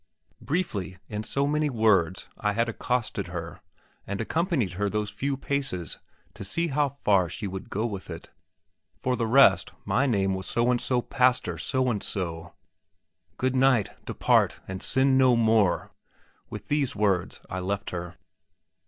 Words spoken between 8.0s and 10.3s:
it. For the rest, my